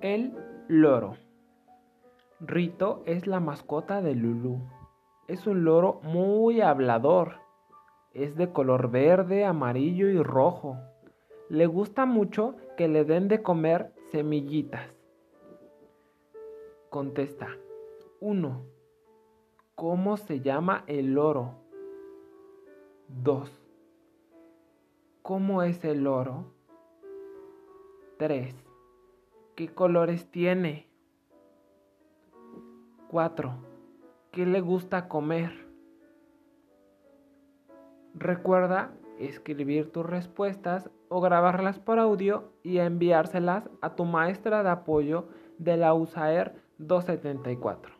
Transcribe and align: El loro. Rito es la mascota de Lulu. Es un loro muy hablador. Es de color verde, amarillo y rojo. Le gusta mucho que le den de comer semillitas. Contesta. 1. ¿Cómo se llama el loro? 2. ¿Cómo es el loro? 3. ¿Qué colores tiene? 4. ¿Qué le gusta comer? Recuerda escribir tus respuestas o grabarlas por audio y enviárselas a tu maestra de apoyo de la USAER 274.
El 0.00 0.34
loro. 0.68 1.14
Rito 2.40 3.02
es 3.06 3.26
la 3.26 3.40
mascota 3.40 4.02
de 4.02 4.14
Lulu. 4.14 4.60
Es 5.26 5.46
un 5.46 5.64
loro 5.64 6.00
muy 6.02 6.60
hablador. 6.60 7.36
Es 8.12 8.36
de 8.36 8.52
color 8.52 8.90
verde, 8.90 9.44
amarillo 9.44 10.08
y 10.08 10.22
rojo. 10.22 10.76
Le 11.48 11.66
gusta 11.66 12.06
mucho 12.06 12.56
que 12.76 12.88
le 12.88 13.04
den 13.04 13.28
de 13.28 13.42
comer 13.42 13.92
semillitas. 14.10 14.86
Contesta. 16.90 17.48
1. 18.20 18.62
¿Cómo 19.74 20.16
se 20.16 20.40
llama 20.40 20.84
el 20.86 21.14
loro? 21.14 21.54
2. 23.08 23.50
¿Cómo 25.22 25.62
es 25.62 25.84
el 25.84 26.04
loro? 26.04 26.52
3. 28.18 28.65
¿Qué 29.56 29.68
colores 29.68 30.30
tiene? 30.30 30.86
4. 33.08 33.54
¿Qué 34.30 34.44
le 34.44 34.60
gusta 34.60 35.08
comer? 35.08 35.66
Recuerda 38.12 38.92
escribir 39.18 39.90
tus 39.92 40.04
respuestas 40.04 40.90
o 41.08 41.22
grabarlas 41.22 41.78
por 41.78 41.98
audio 41.98 42.52
y 42.62 42.80
enviárselas 42.80 43.70
a 43.80 43.96
tu 43.96 44.04
maestra 44.04 44.62
de 44.62 44.68
apoyo 44.68 45.28
de 45.56 45.78
la 45.78 45.94
USAER 45.94 46.54
274. 46.76 47.95